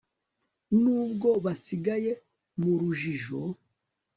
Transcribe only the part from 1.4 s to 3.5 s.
basigaye mu rujijo